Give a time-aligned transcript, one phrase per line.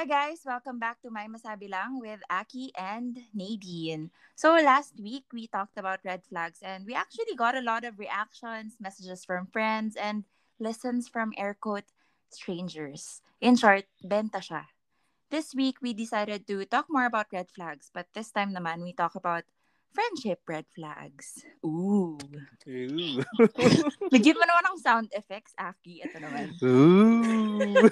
[0.00, 4.08] Hi guys, welcome back to My Masabi Lang with Aki and Nadine.
[4.32, 8.00] So last week we talked about red flags and we actually got a lot of
[8.00, 10.24] reactions, messages from friends and
[10.56, 11.92] listens from air quote
[12.32, 13.20] strangers.
[13.44, 14.72] In short, benta siya.
[15.28, 18.96] This week we decided to talk more about red flags, but this time naman we
[18.96, 19.44] talk about
[19.92, 21.44] friendship red flags.
[21.60, 22.16] Ooh.
[22.64, 23.20] Ooh.
[24.08, 26.08] Bigyan mo naman ng sound effects, Aki.
[26.08, 26.56] Ito naman.
[26.64, 27.84] Ooh.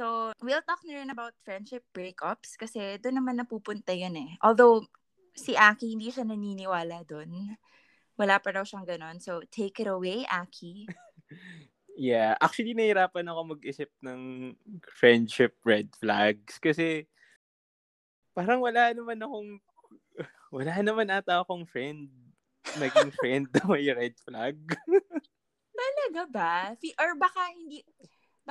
[0.00, 4.32] So, we'll talk na rin about friendship breakups kasi doon naman napupunta yun eh.
[4.40, 4.88] Although,
[5.36, 7.52] si Aki hindi siya naniniwala doon.
[8.16, 9.20] Wala pa raw siyang ganon.
[9.20, 10.88] So, take it away, Aki.
[12.00, 14.56] yeah, actually nahirapan ako mag-isip ng
[14.88, 17.04] friendship red flags kasi
[18.32, 19.60] parang wala naman akong
[20.56, 22.08] wala naman ata akong friend
[22.80, 24.56] naging friend na may red flag.
[25.76, 26.56] Talaga ba?
[26.96, 27.84] Or baka hindi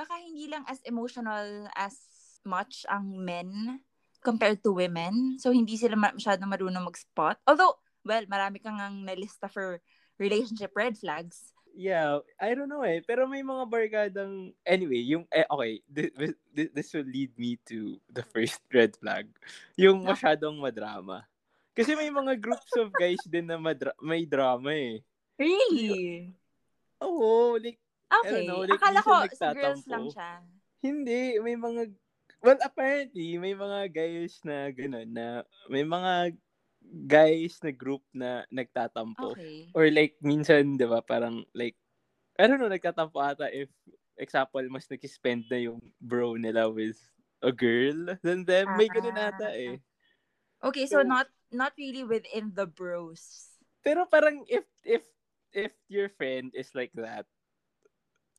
[0.00, 2.00] baka hindi lang as emotional as
[2.48, 3.84] much ang men
[4.24, 5.36] compared to women.
[5.36, 7.36] So, hindi sila ma- masyadong marunong mag-spot.
[7.44, 9.84] Although, well, marami kang ang nalista for
[10.16, 11.52] relationship red flags.
[11.76, 13.04] Yeah, I don't know eh.
[13.04, 14.56] Pero may mga barkadang...
[14.64, 15.24] Anyway, yung...
[15.30, 16.08] Eh, okay, this,
[16.52, 19.28] this, this will lead me to the first red flag.
[19.76, 21.28] Yung masyadong madrama.
[21.76, 25.00] Kasi may mga groups of guys din na madra- may drama eh.
[25.40, 26.34] Really?
[27.00, 28.42] Oo, like, Okay.
[28.46, 29.14] know, like, Akala ko,
[29.54, 30.30] girls lang siya.
[30.82, 31.92] Hindi, may mga
[32.40, 36.32] well apparently may mga guys na gano'n na may mga
[37.04, 39.68] guys na group na nagtatampo Okay.
[39.76, 41.76] or like minsan 'di ba parang like
[42.40, 43.68] I don't know nagtatampo ata if
[44.16, 46.96] example mas nag-spend na yung bro nila with
[47.44, 49.76] a girl then then may ganun ata eh
[50.64, 53.52] Okay, so So- not not really within the bros.
[53.84, 55.04] pero parang if if
[55.52, 57.24] if your friend is like that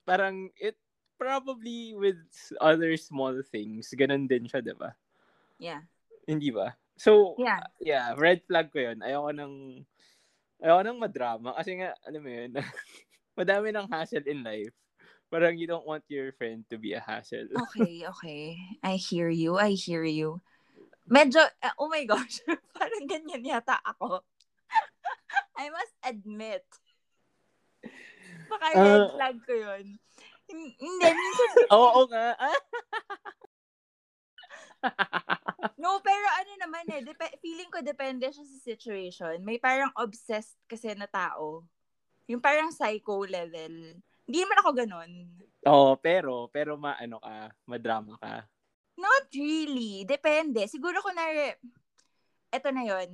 [0.04, 0.78] parang it
[1.22, 2.18] probably with
[2.58, 4.98] other small things ganun din siya 'di ba
[5.62, 5.86] Yeah.
[6.26, 6.74] Hindi ba?
[6.98, 7.62] So, Yeah.
[7.78, 9.06] yeah, red flag ko yun.
[9.06, 9.86] Ayoko nang,
[10.58, 11.54] ayoko nang madrama.
[11.54, 12.52] Kasi nga, alam mo yun,
[13.40, 14.74] madami ng hassle in life.
[15.30, 17.46] Parang you don't want your friend to be a hassle.
[17.54, 18.58] Okay, okay.
[18.82, 19.62] I hear you.
[19.62, 20.42] I hear you.
[21.06, 22.42] Medyo, uh, oh my gosh,
[22.78, 24.26] parang ganyan yata ako.
[25.62, 26.66] I must admit.
[28.52, 29.10] Baka red Ah.
[29.16, 29.86] flag ko yun.
[30.46, 32.36] Hin- Hindi, minsan, Oo nga.
[35.82, 39.40] no, pero ano naman eh, dep- feeling ko depende siya sa situation.
[39.42, 41.64] May parang obsessed kasi na tao.
[42.28, 43.96] Yung parang psycho level.
[44.26, 45.12] Hindi naman ako ganun.
[45.64, 48.44] Oo, pero, pero maano ka, madrama ka.
[48.98, 50.04] Not really.
[50.04, 50.66] Depende.
[50.66, 51.26] Siguro ko na,
[52.50, 53.10] eto na yon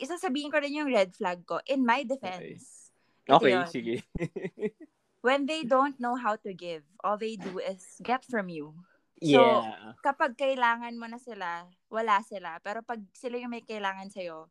[0.00, 1.60] Isasabihin ko rin yung red flag ko.
[1.68, 2.42] In my defense.
[2.64, 2.81] Ito
[3.28, 3.66] Okay, yun.
[3.70, 3.96] sige.
[5.22, 8.74] When they don't know how to give, all they do is get from you.
[9.22, 9.94] So, yeah.
[10.02, 12.58] Kapag kailangan mo na sila, wala sila.
[12.58, 14.50] Pero pag sila yung may kailangan sa'yo,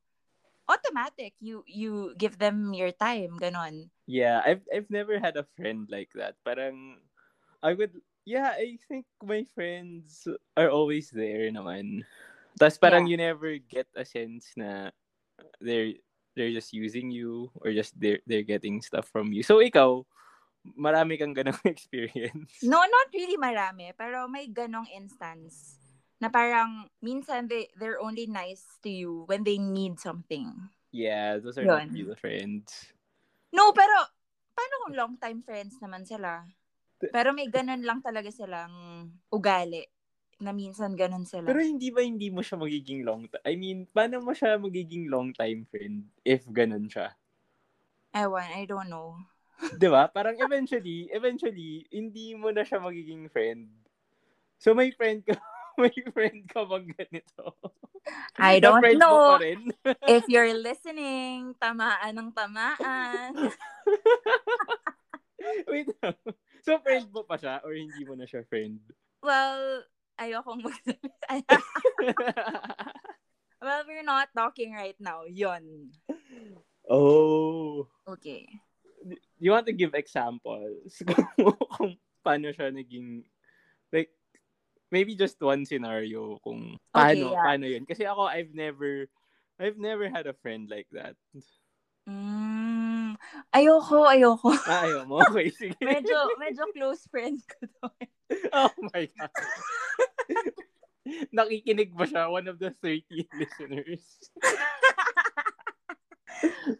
[0.71, 3.91] automatic, you you give them your time, ganon.
[4.07, 6.39] Yeah, I've I've never had a friend like that.
[6.47, 7.03] Parang
[7.59, 10.23] I would yeah, I think my friends
[10.55, 12.07] are always there naman.
[12.55, 13.11] Tapos parang Yeah.
[13.11, 14.95] you never get a sense na
[15.59, 15.99] they're
[16.35, 19.43] they're just using you or just they're they're getting stuff from you.
[19.43, 20.03] So ikaw,
[20.77, 22.61] marami kang ganong experience.
[22.63, 25.77] No, not really marami, pero may ganong instance
[26.21, 30.53] na parang minsan they, they're only nice to you when they need something.
[30.93, 31.97] Yeah, those are not Yun.
[31.97, 32.93] real friends.
[33.49, 33.95] No, pero
[34.53, 36.45] paano kung long time friends naman sila?
[37.01, 38.69] Pero may ganon lang talaga silang
[39.33, 39.81] ugali
[40.41, 41.45] na minsan ganon sila.
[41.45, 43.45] Pero hindi ba hindi mo siya magiging long time?
[43.45, 47.13] I mean, paano mo siya magiging long time friend if ganun siya?
[48.11, 49.15] Ewan, I don't know.
[49.77, 50.09] 'Di ba?
[50.09, 53.69] Parang eventually, eventually hindi mo na siya magiging friend.
[54.57, 55.37] So may friend ka,
[55.81, 57.55] may friend ka bang ganito?
[58.41, 59.37] I don't know.
[60.09, 63.37] If you're listening, tamaan ng tamaan.
[65.69, 65.89] Wait.
[66.61, 68.81] So friend mo pa siya or hindi mo na siya friend?
[69.21, 69.85] Well,
[70.21, 71.35] ayokong magsalita.
[73.61, 75.25] well, we're not talking right now.
[75.25, 75.89] Yon.
[76.89, 77.89] oh.
[78.05, 78.45] Okay.
[79.41, 81.25] You want to give examples kung,
[81.73, 81.91] kung
[82.21, 83.25] paano siya naging
[83.89, 84.13] like
[84.93, 87.41] maybe just one scenario kung paano yeah.
[87.41, 89.09] paano yun kasi ako I've never
[89.57, 91.17] I've never had a friend like that.
[92.09, 93.13] Mm,
[93.53, 94.49] ayoko, ayoko.
[94.65, 95.21] Ah, ayaw mo.
[95.21, 95.77] Okay, sige.
[95.85, 97.85] medyo, medyo close friend ko to.
[98.57, 99.29] Oh my God.
[101.35, 102.29] Nakikinig ba siya?
[102.29, 103.03] One of the 30
[103.39, 104.03] listeners.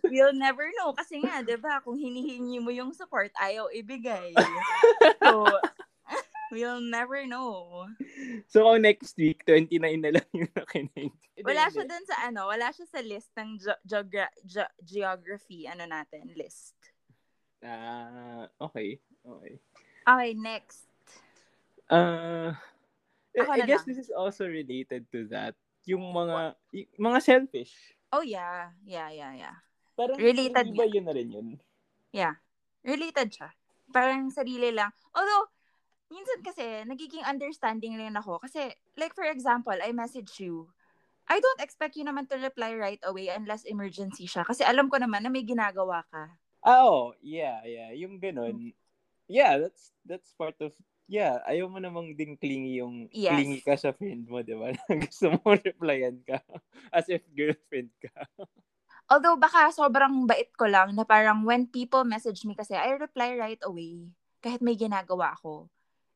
[0.06, 0.94] We'll never know.
[0.94, 4.36] Kasi nga, di ba, kung hinihingi mo yung support, ayaw ibigay.
[5.22, 5.48] So,
[6.52, 7.88] We'll never know.
[8.52, 11.16] So, kung next week, 29 na lang yung nakinig.
[11.40, 15.88] Wala siya dun sa ano, wala siya sa list ng ge- geogra- ge- geography, ano
[15.88, 16.76] natin, list.
[17.64, 19.00] Ah, okay.
[19.24, 19.54] Okay.
[20.04, 20.84] Okay, next.
[21.88, 22.52] Uh,
[23.38, 23.90] I, I guess lang.
[23.96, 25.56] this is also related to that.
[25.88, 27.74] Yung mga, y- mga selfish.
[28.12, 28.76] Oh, yeah.
[28.84, 29.56] Yeah, yeah, yeah.
[29.96, 31.48] Parang, Related ba yun na rin yun?
[32.12, 32.36] Yeah.
[32.84, 33.50] Related siya.
[33.92, 34.92] Parang sarili lang.
[35.16, 35.48] Although,
[36.12, 38.40] minsan kasi, nagiging understanding rin ako.
[38.44, 40.68] Kasi, like for example, I message you.
[41.32, 44.44] I don't expect you naman to reply right away unless emergency siya.
[44.44, 46.36] Kasi alam ko naman na may ginagawa ka.
[46.62, 47.90] Ah, oh, yeah, yeah.
[47.96, 48.76] Yung ganun.
[49.32, 50.76] Yeah, that's that's part of
[51.12, 53.36] Yeah, ayaw mo namang din clingy yung Yes.
[53.36, 54.72] clingy ka sa friend mo, di ba?
[55.12, 56.40] Gusto mo replyan ka
[56.96, 58.24] as if girlfriend ka.
[59.12, 63.36] Although baka sobrang bait ko lang na parang when people message me kasi, I reply
[63.36, 64.08] right away.
[64.40, 65.68] Kahit may ginagawa ako.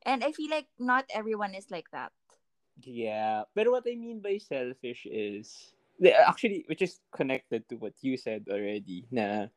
[0.07, 2.15] And I feel like not everyone is like that.
[2.79, 3.43] Yeah.
[3.51, 5.75] Pero what I mean by selfish is
[6.23, 9.51] actually which is connected to what you said already na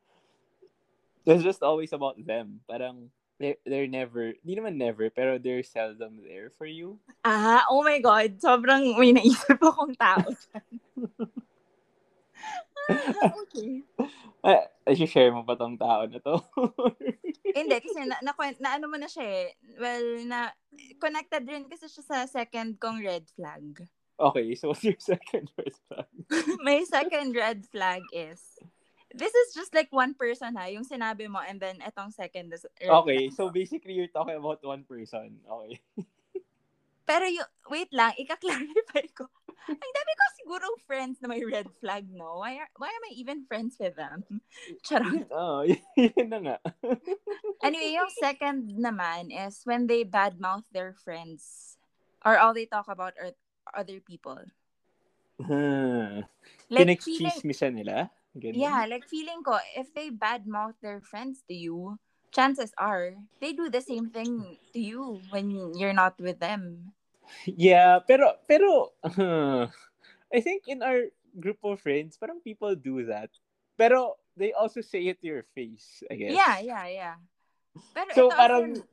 [1.23, 2.59] it's just always about them.
[2.67, 3.07] Parang
[3.39, 6.99] they're, they're never, di naman never, pero they're seldom there for you.
[7.23, 8.37] Ah, oh my God.
[8.43, 10.27] Sobrang may naisip akong tao
[12.89, 13.83] ah, okay.
[14.39, 14.71] Ah,
[15.03, 16.39] share mo pa tong tao na to?
[17.59, 19.51] Hindi, kasi na, na, na ano mo na siya eh.
[19.75, 20.55] Well, na,
[20.95, 23.83] connected rin kasi siya sa second kong red flag.
[24.15, 26.07] okay, so what's your second red flag?
[26.63, 28.39] My second red flag is,
[29.13, 32.65] this is just like one person ha, yung sinabi mo, and then etong second is
[32.81, 35.41] red Okay, so basically you're talking about one person.
[35.45, 35.81] Okay.
[37.09, 39.25] Pero yung, wait lang, ika-clarify ko.
[39.65, 42.41] Ang dami ko sigurong friends na may red flag, no?
[42.41, 44.21] Why, are, why am I even friends with them?
[44.85, 45.25] Charot.
[45.33, 45.65] Oh,
[45.97, 46.57] yun na nga.
[47.65, 51.77] Anyway, yung second naman is when they badmouth their friends
[52.25, 53.33] or all they talk about are
[53.73, 54.41] other people.
[55.41, 56.25] Hmm.
[56.69, 58.13] Like feeling, Pinag-chismisan nila?
[58.39, 58.55] Ganun?
[58.57, 61.99] yeah, like feeling ko, if they badmouth their friends to you,
[62.31, 66.93] chances are they do the same thing to you when you're not with them.
[67.45, 69.69] Yeah, pero pero uh,
[70.33, 73.29] I think in our group of friends, parang people do that.
[73.77, 76.33] Pero they also say it to your face, I guess.
[76.33, 77.15] Yeah, yeah, yeah.
[77.93, 78.87] Pero So parang also-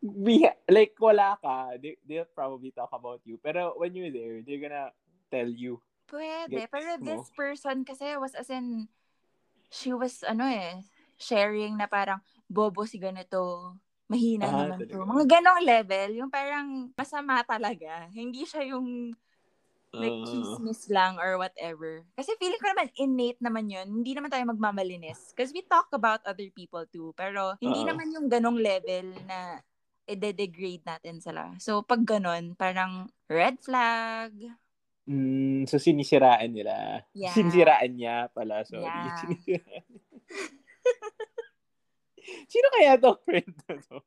[0.00, 3.36] we like wala ka, they, they'll probably talk about you.
[3.40, 4.92] Pero when you're there, they're gonna
[5.28, 5.80] tell you.
[6.10, 6.66] Pwede.
[6.66, 7.06] Gets Pero mo?
[7.06, 8.90] this person kasi was as in,
[9.70, 10.82] she was, ano eh,
[11.16, 12.18] sharing na parang,
[12.50, 13.78] bobo si ganito,
[14.10, 15.06] mahina Ah, naman to.
[15.06, 18.10] Mga ganong level, yung parang masama talaga.
[18.10, 19.14] Hindi siya yung
[20.00, 22.02] like Uh, chismis lang or whatever.
[22.16, 24.00] Kasi feeling ko naman innate naman yun.
[24.00, 25.34] Hindi naman tayo magmamalinis.
[25.34, 27.12] Because we talk about other people too.
[27.14, 27.90] Pero hindi Oo.
[27.90, 29.60] naman yung ganong level na
[30.08, 31.54] i-degrade natin sila.
[31.62, 34.32] So, pag ganon, parang red flag.
[35.08, 37.04] Mm, so sinisiraan nila.
[37.14, 37.32] Yeah.
[37.32, 38.88] Sinisiraan niya pala, sorry.
[38.88, 39.16] Yeah.
[39.24, 39.84] Sinisiraan.
[42.46, 43.98] Sino kaya to friend na to?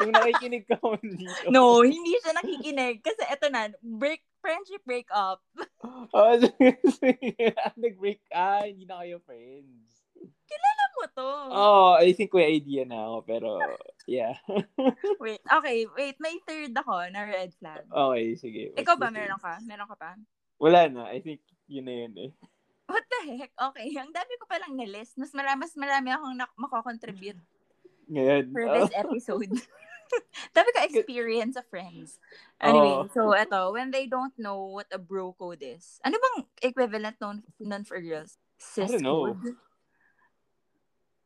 [0.00, 1.48] Kung nakikinig ka mo dito.
[1.52, 3.04] No, hindi siya nakikinig.
[3.04, 5.42] Kasi eto na, break, friendship break up.
[6.12, 6.36] Oh,
[7.80, 8.20] nag-break.
[8.34, 10.04] Ah, hindi na kayo friends.
[10.20, 11.30] Alam mo to.
[11.54, 13.48] Oh, I think may idea na ako, pero
[14.10, 14.34] yeah.
[15.22, 16.18] Wait, okay, wait.
[16.18, 17.86] May third ako na red flag.
[17.86, 18.74] okay, sige.
[18.74, 19.62] Ikaw ba, meron ka?
[19.62, 20.18] Meron ka pa?
[20.58, 21.06] Wala na.
[21.06, 21.38] I think
[21.70, 22.30] yun na yun eh.
[22.90, 23.54] What the heck?
[23.54, 25.14] Okay, ang dami ko palang na-list.
[25.14, 27.38] Mas marami, mas marami akong nak- makakontribute
[28.10, 28.50] Ngayon.
[28.50, 29.54] for oh, this episode.
[30.58, 32.18] dami ko experience of friends.
[32.58, 33.10] Anyway, Oo.
[33.14, 36.02] so eto, when they don't know what a bro code is.
[36.02, 38.34] Ano bang equivalent nun, nun for girls?
[38.58, 39.30] Sis don't know.
[39.30, 39.54] code?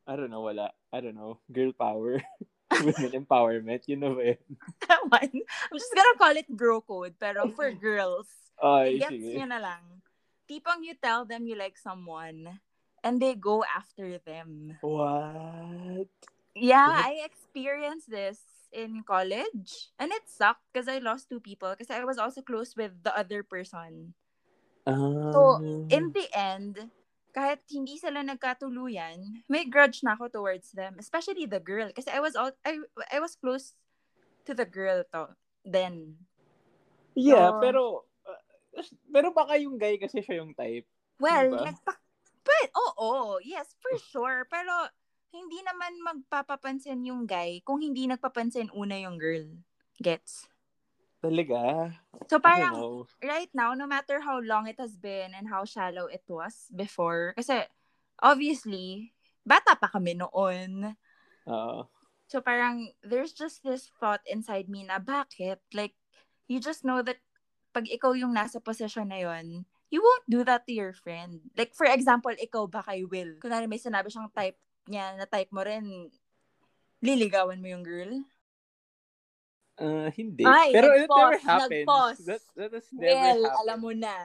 [0.05, 0.77] I don't know, wala.
[0.93, 1.41] I don't know.
[1.49, 2.21] Girl power.
[2.87, 3.83] Women empowerment.
[3.87, 4.43] Yun na ba yun?
[5.11, 5.37] One.
[5.71, 8.27] I'm just gonna call it bro code, pero for girls.
[8.59, 9.39] Ay, Gets sige.
[9.39, 9.83] nyo na lang.
[10.51, 12.61] Tipong you tell them you like someone,
[13.03, 14.77] and they go after them.
[14.81, 16.11] What?
[16.55, 16.93] Yeah?
[16.95, 18.39] I experienced this
[18.75, 19.95] in college.
[19.99, 23.15] And it sucked because I lost two people because I was also close with the
[23.17, 24.15] other person.
[24.87, 25.59] Ah.
[25.89, 26.91] In the end,
[27.35, 30.95] kahit hindi sila nagkatuluyan, may grudge na ako towards them.
[31.03, 31.91] Especially the girl.
[31.91, 32.79] Kasi I was all, I,
[33.11, 33.75] I was close
[34.47, 35.35] to the girl to
[35.67, 36.23] then.
[37.19, 37.83] yeah, so- pero
[38.25, 38.43] uh,
[39.11, 40.87] pero baka yung guy kasi siya yung type.
[41.19, 41.75] Well, Diba?
[41.75, 42.03] nagpa-
[42.47, 44.47] but, oo, yes, for sure.
[44.51, 44.91] Pero,
[45.35, 49.59] hindi naman magpapapansin yung guy kung hindi nagpapansin una yung girl.
[49.99, 50.47] Gets?
[51.25, 51.89] Talaga?
[52.29, 56.23] So, parang, right now, no matter how long it has been and how shallow it
[56.29, 57.65] was before, kasi,
[58.21, 60.97] obviously, bata pa kami noon.
[61.49, 61.89] Oo.
[62.25, 65.61] So parang there's just this thought inside me na bakit?
[65.77, 65.95] Like,
[66.49, 67.21] you just know that
[67.77, 71.45] pag ikaw yung nasa position na yon, you won't do that to your friend.
[71.55, 73.37] Like, for example, ikaw ba kay Will?
[73.39, 74.57] Kunwari may sinabi siyang type
[74.89, 76.11] niya na type mo rin,
[77.05, 78.25] liligawan mo yung girl?
[79.75, 80.47] Uh, hindi.
[80.47, 81.83] Ay, Pero it never happens.
[81.87, 82.23] nag-pause.
[82.27, 83.59] That, that has never Well, happened.
[83.59, 84.17] alam mo na.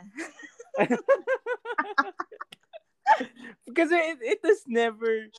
[3.77, 5.29] Kasi it, it has never,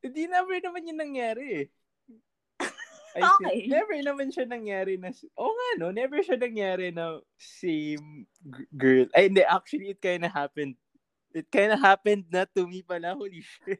[0.00, 1.68] hindi never naman yun nangyari eh.
[3.14, 3.46] I Okay.
[3.46, 8.66] think, never naman siya nangyari na, oh nga no, never siya nangyari na same g-
[8.74, 9.06] girl.
[9.14, 10.74] Ay, hindi, actually, it kinda happened.
[11.30, 13.78] It kinda happened na to me pala, holy shit.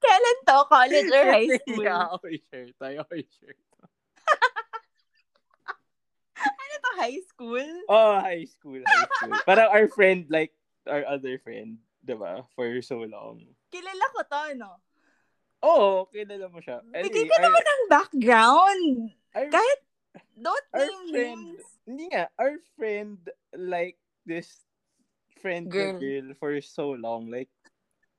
[0.00, 0.56] Kailan to?
[0.72, 1.84] College or high school?
[1.84, 2.68] yeah, okay, sure.
[2.80, 3.52] Tayo, okay, sure.
[6.40, 7.64] Ano to, high school?
[7.88, 9.32] Oh, high school, high school.
[9.48, 10.52] Parang our friend, like,
[10.84, 13.40] our other friend, diba, for so long.
[13.72, 14.72] Kilala ko to, no?
[15.60, 16.84] Oo, oh, kilala mo siya.
[16.84, 18.84] Bigay Anyway, ka our- naman ng background.
[19.32, 19.80] our- Kahit,
[20.36, 21.64] don't our name friend, names.
[21.88, 23.16] hindi nga, our friend
[23.56, 23.96] like
[24.28, 24.64] this
[25.40, 25.96] friend Girl.
[25.96, 26.36] girl.
[26.36, 27.32] for so long.
[27.32, 27.48] Like,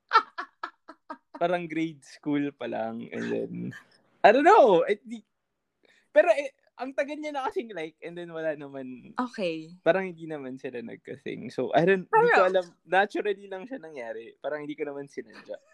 [1.41, 3.09] parang grade school pa lang.
[3.13, 3.53] And then,
[4.21, 4.85] I don't know.
[4.85, 5.21] It, di,
[6.13, 9.69] pero eh, ang tagal niya na kasing like, and then wala naman, Okay.
[9.85, 11.53] parang hindi naman sila nagkasing.
[11.53, 14.33] So, I don't, hindi ko alam, naturally lang siya nangyari.
[14.41, 15.61] Parang hindi ko naman sinadya.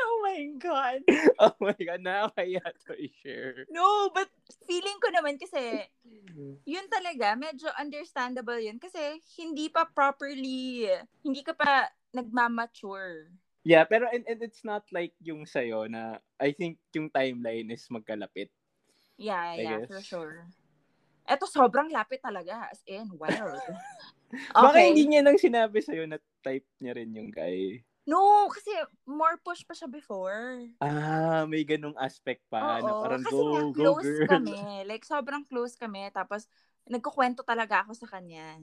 [0.00, 1.00] Oh my God.
[1.44, 3.68] oh my God, nakakaya to i-share.
[3.68, 4.28] No, but
[4.64, 5.84] feeling ko naman kasi,
[6.64, 8.80] yun talaga, medyo understandable yun.
[8.80, 10.88] Kasi hindi pa properly,
[11.24, 13.32] hindi ka pa nagmamature.
[13.60, 17.84] Yeah, pero and, and it's not like yung sa'yo na I think yung timeline is
[17.92, 18.48] magkalapit.
[19.20, 19.88] Yeah, I yeah, guess.
[19.92, 20.48] for sure.
[21.28, 22.72] Eto, sobrang lapit talaga.
[22.72, 23.52] As in, wild.
[24.56, 24.86] Baka Okay.
[24.90, 27.84] hindi niya nang sinabi sa'yo na type niya rin yung guy.
[28.08, 28.72] No, kasi
[29.04, 30.64] more push pa siya before.
[30.80, 34.26] Ah, may ganong aspect pa na Oo, parang kasi go, nga, go close girl.
[34.26, 34.58] kami.
[34.88, 36.08] Like, sobrang close kami.
[36.10, 36.48] Tapos,
[36.88, 38.58] nagkukwento talaga ako sa kanya.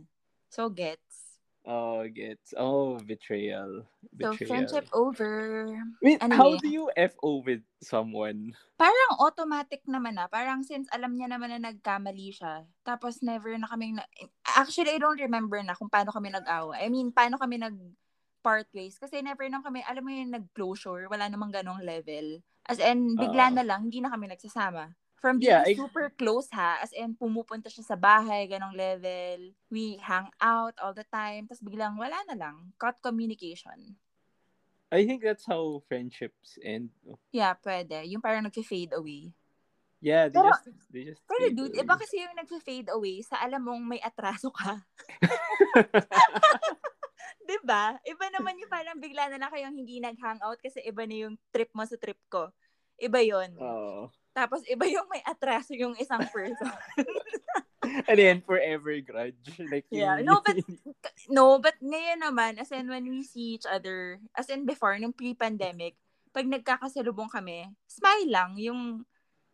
[0.49, 1.26] So, gets.
[1.67, 2.55] Oh, gets.
[2.55, 3.83] Oh, betrayal.
[4.15, 4.47] So, Betrayal.
[4.47, 5.67] friendship over.
[5.99, 6.63] Wait, how Anyway.
[6.63, 8.55] do you FO with someone?
[8.79, 10.31] Parang automatic naman na.
[10.31, 12.63] Parang since alam niya naman na nagkamali siya.
[12.87, 13.99] Tapos, never na kaming...
[13.99, 14.07] Na-
[14.55, 16.79] Actually, I don't remember na kung paano kami nag-awa.
[16.79, 17.75] I mean, paano kami nag
[18.39, 18.95] part ways.
[18.95, 22.39] Kasi never na kami, alam mo yung nag-closure, wala namang ganong level.
[22.63, 23.55] As in, bigla Oo.
[23.59, 24.95] na lang, hindi na kami nagsasama.
[25.17, 29.49] From being Yeah, I- super close ha, as in, pumupunta siya sa bahay, ganong level.
[29.67, 31.49] We hang out all the time.
[31.49, 32.69] Tapos biglang wala na lang.
[32.77, 33.97] Cut communication.
[34.87, 36.93] I think that's how friendships end.
[37.33, 38.05] Yeah, pwede.
[38.07, 39.33] Yung parang nag-fade away.
[39.97, 41.81] Yeah, they Pero- just they just Pero fade dude, away.
[41.81, 44.77] iba kasi yung nag-fade away sa alam mong may atraso ka.
[47.43, 47.97] 'Di ba?
[48.03, 51.73] Iba naman yung parang bigla na lang kayong hindi nag-hangout kasi iba na yung trip
[51.73, 52.51] mo sa trip ko.
[52.97, 53.53] Iba yon.
[53.61, 54.09] Oo.
[54.37, 56.69] Tapos iba yung may atraso yung isang person.
[58.09, 59.41] And then forever grudge.
[59.57, 60.21] Like Yeah.
[60.21, 60.61] No, but
[61.33, 65.15] no, but ngayon naman, as in when we see each other, as in before, nung
[65.15, 65.97] pre-pandemic,
[66.29, 69.01] pag nagkakasalubong kami, smile lang, yung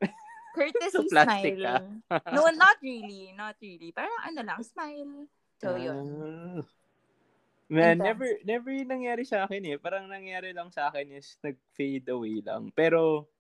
[0.55, 1.87] courtesy So smile.
[2.35, 3.95] no, not really, not really.
[3.95, 5.31] Parang ano lang, smile.
[5.63, 5.95] So, yun.
[6.03, 6.59] Ah.
[7.71, 8.03] Man, Intense.
[8.03, 9.77] never never nangyari sa akin eh.
[9.79, 12.69] Parang nangyari lang sa akin is nag-fade away lang.
[12.75, 13.31] Pero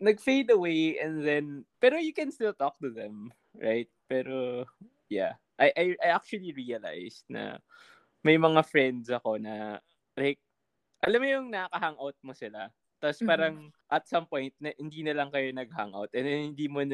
[0.00, 3.88] nag-fade away and then pero you can still talk to them, right?
[4.08, 4.66] Pero
[5.08, 7.58] yeah, I I, I actually realized na
[8.24, 9.80] may mga friends ako na
[10.16, 10.40] like
[11.04, 12.70] alam mo yung nakaka-hangout mo sila.
[13.00, 13.28] Tapos Mhm.
[13.28, 13.56] parang
[13.88, 16.84] at some point na hindi na lang kayo nag-hangout and then hindi mo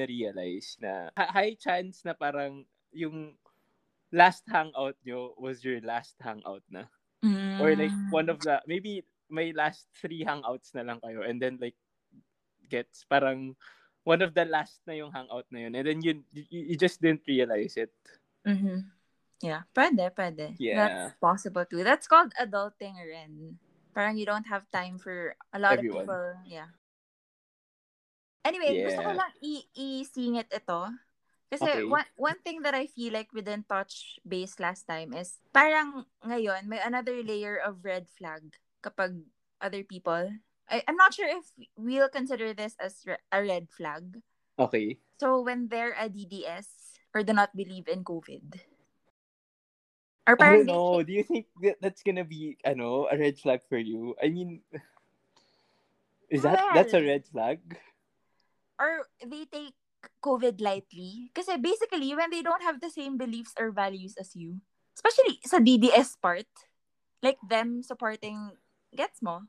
[0.82, 2.64] na ha- high chance na parang
[2.94, 3.34] yung
[4.12, 6.86] last hangout nyo was your last hangout na.
[7.58, 8.10] Or like Mm.
[8.10, 11.76] one of the, maybe may last three hangouts na lang kayo and then like
[12.68, 13.54] gets parang
[14.06, 17.02] one of the last na yung hangout na yun and then you, you, you just
[17.02, 17.90] didn't realize it.
[18.46, 18.86] Mhm.
[19.42, 20.56] Yeah, pwede, pwede.
[20.56, 20.78] Yeah.
[20.80, 21.84] That's possible too.
[21.84, 23.60] That's called adulting rin.
[23.92, 26.08] Parang you don't have time for a lot Everyone.
[26.08, 26.28] of people.
[26.48, 26.70] Yeah.
[28.46, 29.20] Anyway, gusto ko Yeah.
[29.20, 30.80] lang i- i-singit ito.
[31.46, 31.86] Kasi Okay.
[31.86, 36.06] one, one thing that I feel like we didn't touch base last time is parang
[36.22, 38.42] ngayon may another layer of red flag
[38.82, 39.20] kapag
[39.62, 40.30] other people.
[40.68, 41.46] I, I'm not sure if
[41.76, 44.18] we'll consider this as re- a red flag.
[44.58, 44.98] Okay.
[45.20, 46.66] So when they're a DDS
[47.14, 48.60] or do not believe in COVID.
[50.26, 51.02] Or I don't know.
[51.02, 54.16] Do you think that that's gonna be, I know, a red flag for you?
[54.20, 54.60] I mean,
[56.28, 57.60] is that, that's a red flag?
[58.78, 59.74] or they take
[60.22, 61.30] COVID lightly.
[61.32, 64.60] Because eh, basically, when they don't have the same beliefs or values as you,
[64.96, 66.48] especially sa DDS part,
[67.22, 68.52] like them supporting,
[68.94, 69.48] gets mo?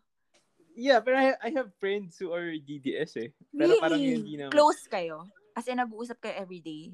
[0.78, 3.30] Yeah, pero I, I have friends who are DDS eh.
[3.50, 3.82] Pero really?
[3.82, 4.54] parang hindi naman.
[4.54, 5.26] Close kayo?
[5.58, 6.94] As in, nag-uusap kayo everyday?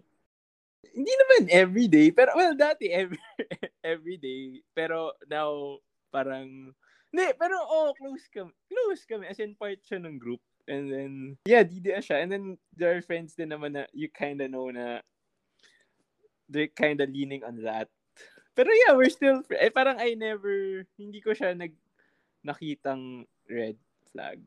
[0.95, 3.19] Hindi naman everyday, pero well, dati every,
[3.83, 4.63] everyday.
[4.71, 5.83] Pero now,
[6.15, 6.71] parang,
[7.11, 8.55] hindi, pero oh, close kami.
[8.71, 10.39] Close kami, as in part siya ng group.
[10.63, 11.11] And then,
[11.43, 12.23] yeah, DDS siya.
[12.23, 15.03] And then, there are friends din naman na you kinda know na
[16.47, 17.91] they're kinda leaning on that.
[18.55, 21.75] Pero yeah, we're still, eh, parang I never, hindi ko siya nag,
[22.47, 23.75] nakitang red
[24.11, 24.39] flag.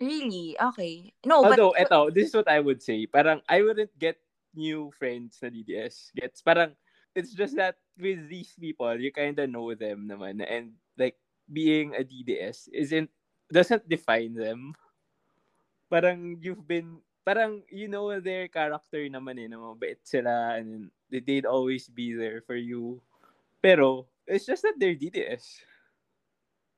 [0.00, 0.54] Really?
[0.58, 1.12] Okay.
[1.26, 1.90] No, Although, but...
[1.90, 3.06] eto, this is what I would say.
[3.06, 4.16] Parang, I wouldn't get
[4.54, 6.14] new friends na DDS.
[6.14, 6.78] Gets, parang,
[7.14, 10.42] it's just that with these people, you kinda know them naman.
[10.46, 11.18] And, like,
[11.50, 13.10] being a DDS isn't,
[13.50, 14.74] doesn't define them.
[15.90, 21.48] Parang, you've been, parang, you know their character naman eh, na mabait sila, and they'd
[21.48, 23.02] always be there for you.
[23.58, 25.58] Pero, it's just that they're DDS.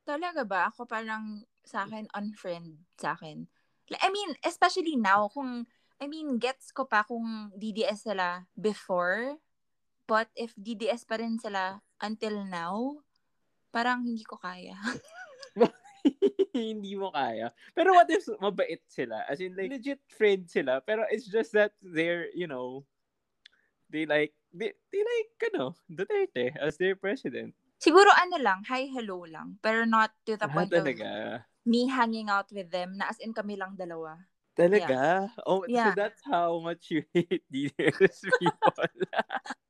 [0.05, 0.69] Talaga ba?
[0.73, 3.45] Ako parang sa akin, unfriend sa akin.
[3.91, 5.67] I mean, especially now, kung,
[5.99, 9.37] I mean, gets ko pa kung DDS sila before,
[10.07, 13.03] but if DDS pa rin sila until now,
[13.69, 14.75] parang hindi ko kaya.
[16.55, 17.53] hindi mo kaya.
[17.77, 19.21] Pero what if mabait sila?
[19.29, 20.81] As in, like, legit friend sila.
[20.81, 22.83] Pero it's just that they're, you know,
[23.89, 27.53] they like, they, they like, ano, Duterte as their president.
[27.81, 29.57] Siguro ano lang, hi, hello lang.
[29.57, 31.41] Pero not to the Ah, point talaga?
[31.41, 34.21] of me hanging out with them na as in kami lang dalawa.
[34.53, 35.31] Talaga?
[35.49, 35.89] Oh, Yeah.
[35.89, 38.77] so that's how much you hate DDS people.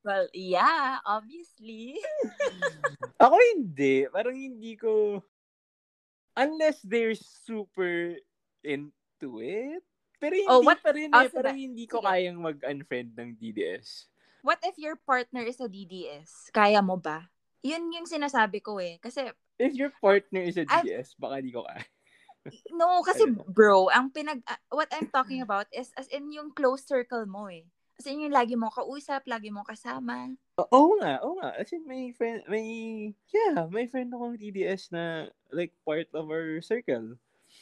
[0.02, 1.94] Well, yeah, obviously.
[3.22, 4.10] Ako hindi.
[4.10, 5.22] Parang hindi ko...
[6.34, 8.18] Unless they're super
[8.66, 9.80] into it.
[10.18, 11.30] Pero hindi Oh, what- pa rin oh, eh.
[11.30, 11.64] Parang sige.
[11.70, 14.10] hindi ko kayang mag-unfriend ng DDS.
[14.42, 16.50] What if your partner is a DDS?
[16.50, 17.30] Kaya mo ba?
[17.62, 18.98] Yun yung sinasabi ko eh.
[18.98, 21.82] Kasi, If your partner is a I'm- DDS, baka di ko kaya.
[22.74, 23.46] no, kasi Ano?
[23.46, 27.46] bro, ang pinag, ah, what I'm talking about is as in yung close circle mo
[27.46, 27.62] eh.
[27.94, 30.34] As in yung lagi mo kausap, lagi mo kasama.
[30.58, 31.54] Oo nga, oo nga.
[31.54, 32.66] As in, may friend, may,
[33.30, 37.14] yeah, may friend akong DDS na, like, part of our circle.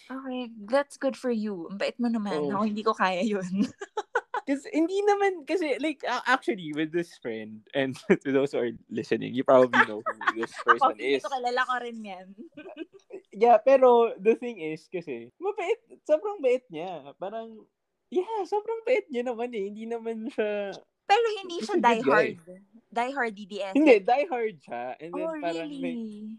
[0.09, 1.67] Okay, that's good for you.
[1.69, 2.47] Ang bait mo naman.
[2.47, 2.51] Oh.
[2.57, 3.45] Ako, hindi ko kaya yun.
[4.43, 9.35] Kasi, hindi naman, kasi, like, actually, with this friend, and to those who are listening,
[9.35, 11.23] you probably know who this person hindi is.
[11.23, 12.27] ko kilala ko rin yan.
[13.31, 17.15] Yeah, pero the thing is, kasi, mabait, sobrang bait niya.
[17.15, 17.63] Parang,
[18.11, 19.71] yeah, sobrang bait niya naman eh.
[19.71, 20.75] Hindi naman siya,
[21.07, 22.39] Pero hindi siya die hard.
[22.91, 23.75] Die hard DDS.
[23.75, 24.95] hindi, die hard siya.
[24.99, 26.39] And then Oh, parang may, really?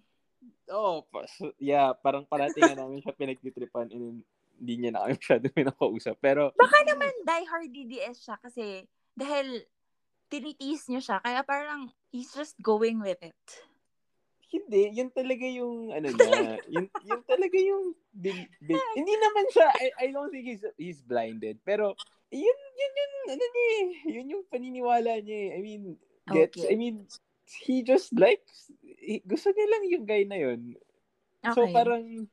[0.71, 4.17] oh, pas- yeah, parang parating na namin siya pinagtitripan and then,
[4.61, 6.15] hindi niya na kami masyado pinakausap.
[6.21, 8.85] Pero, Baka naman die hard DDS siya kasi
[9.17, 9.65] dahil
[10.29, 11.17] tinitiis niya siya.
[11.19, 13.41] Kaya parang he's just going with it.
[14.51, 19.67] hindi, yun talaga yung, ano niya, yun, yun talaga yung, big, big, hindi naman siya,
[19.79, 21.95] I, I don't think he's, he's blinded, pero,
[22.35, 25.49] yun, yun, yun, ano niya eh, yun yung paniniwala niya eh.
[25.55, 25.83] I mean,
[26.27, 26.67] gets, Okay.
[26.67, 27.07] I mean,
[27.63, 30.75] he just likes, he, gusto niya lang yung guy na yun.
[31.55, 31.71] So Okay.
[31.71, 32.27] parang,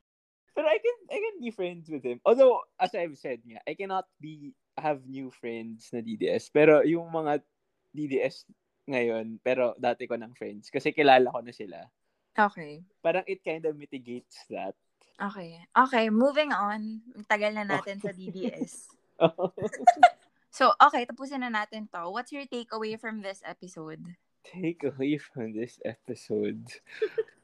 [0.58, 2.18] pero I can, I can be friends with him.
[2.26, 6.50] Although, as I've said nga, I cannot be, have new friends na DDS.
[6.50, 7.46] Pero yung mga
[7.94, 8.42] DDS
[8.90, 11.86] ngayon, pero dati ko ng friends, kasi kilala ko na sila.
[12.34, 12.82] Okay.
[12.98, 14.74] Parang it kind of mitigates that.
[15.22, 15.62] Okay.
[15.78, 17.06] Okay, moving on.
[17.30, 18.90] Tagal na natin sa DDS.
[20.58, 22.10] So, okay, tapusin na natin to.
[22.10, 24.02] What's your takeaway from this episode?
[24.42, 26.66] Take away from this episode.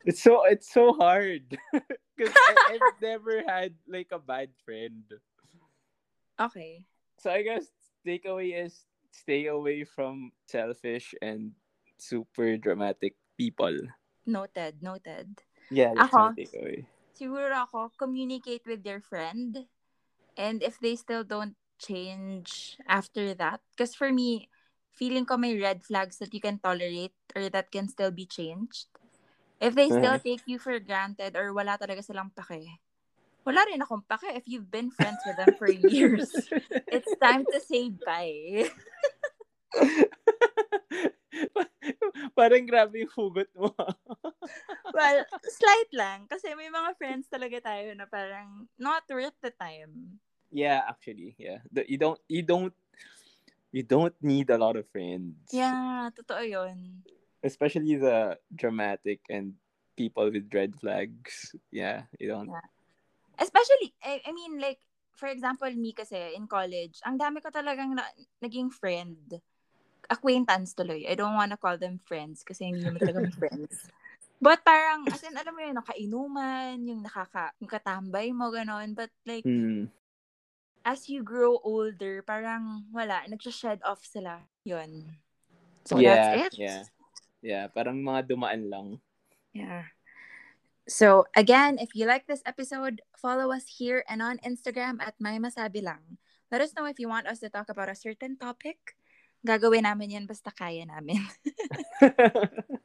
[0.09, 1.55] it's so it's so hard.
[2.25, 5.05] Because I've never had like a bad friend.
[6.41, 6.85] Okay.
[7.19, 7.71] So I guess
[8.07, 11.53] takeaway is stay away from selfish and
[11.99, 13.75] super dramatic people.
[14.27, 15.41] Noted, noted.
[15.71, 16.17] Yeah, that's Ako?
[16.17, 16.35] my uh-huh.
[16.37, 16.79] takeaway.
[17.15, 19.71] Siguro ako, communicate with your friend.
[20.37, 24.51] And if they still don't change after that, because for me,
[24.91, 28.91] feeling ko may red flags that you can tolerate or that can still be changed.
[29.61, 32.81] If they still take you for granted or wala talaga silang pake,
[33.47, 36.33] wala rin akong pake if you've been friends with them for years.
[36.95, 38.71] It's time to say bye.
[42.39, 43.75] Parang grabe yung hugot mo.
[44.97, 46.31] well, slight lang.
[46.31, 50.23] Kasi may mga friends talaga tayo na parang not worth the time.
[50.55, 51.59] yeah, actually, yeah.
[51.75, 52.75] You don't you don't
[53.75, 55.35] you don't need a lot of friends.
[55.51, 57.03] Yeah, totoo yun.
[57.45, 59.53] Especially the dramatic and
[59.97, 61.53] people with red flags.
[61.69, 62.49] Yeah, you don't.
[62.49, 62.69] Yeah.
[63.37, 64.81] Especially, I, I mean, like,
[65.15, 68.09] for example, me kasi in college, ang dami ko talagang na,
[68.43, 69.39] naging friend.
[70.09, 71.05] Acquaintance tuloy.
[71.05, 73.89] I don't wanna call them friends kasi hindi naman talaga friends.
[74.41, 78.93] But parang, as in, alam mo yun, nakainuman, yung nakaka, yung katambay mo, gano'n.
[78.93, 79.89] But like, Mm.
[80.85, 84.45] as you grow older, parang wala, nagsha-shed off sila.
[84.69, 85.17] Yun.
[85.89, 86.61] So yeah, that's it.
[86.61, 86.85] yeah.
[87.45, 88.89] Yeah, parang mga dumaan lang.
[89.53, 89.93] Yeah.
[90.89, 95.37] So again, if you like this episode, follow us here and on Instagram at May
[95.37, 96.17] Masabi Lang.
[96.49, 98.97] Let us know if you want us to talk about a certain topic.
[99.45, 101.21] Gagawin namin yan basta kaya namin.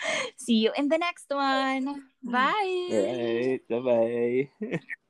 [0.36, 2.08] See you in the next one.
[2.24, 2.88] Bye.
[2.88, 4.80] Alright, bye-bye.